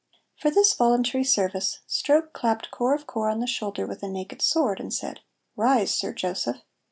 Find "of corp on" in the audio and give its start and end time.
3.01-3.39